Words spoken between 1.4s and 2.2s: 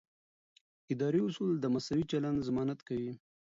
د مساوي